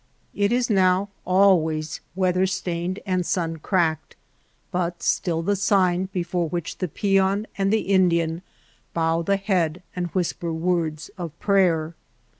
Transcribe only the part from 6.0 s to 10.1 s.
before which the peon and the Indian bow the head and